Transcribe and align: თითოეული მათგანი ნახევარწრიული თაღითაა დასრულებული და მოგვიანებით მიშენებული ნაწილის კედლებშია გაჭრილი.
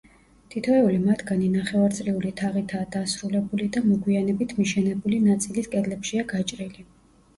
თითოეული 0.53 0.95
მათგანი 1.01 1.49
ნახევარწრიული 1.55 2.31
თაღითაა 2.41 2.87
დასრულებული 2.97 3.69
და 3.77 3.85
მოგვიანებით 3.91 4.57
მიშენებული 4.61 5.21
ნაწილის 5.31 5.71
კედლებშია 5.77 6.27
გაჭრილი. 6.37 6.89